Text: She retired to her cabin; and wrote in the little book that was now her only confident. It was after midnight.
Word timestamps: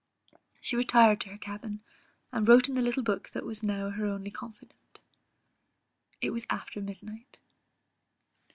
She 0.59 0.75
retired 0.75 1.21
to 1.21 1.29
her 1.29 1.37
cabin; 1.37 1.83
and 2.31 2.47
wrote 2.47 2.67
in 2.67 2.73
the 2.73 2.81
little 2.81 3.03
book 3.03 3.29
that 3.29 3.45
was 3.45 3.61
now 3.61 3.91
her 3.91 4.07
only 4.07 4.31
confident. 4.31 4.99
It 6.21 6.31
was 6.31 6.47
after 6.49 6.81
midnight. 6.81 7.37